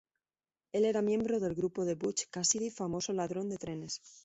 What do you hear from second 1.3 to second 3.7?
del grupo de Butch Cassidy, famoso ladrón de